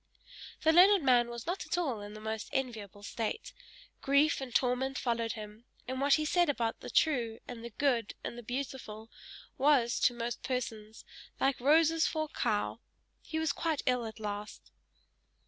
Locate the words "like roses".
11.39-12.07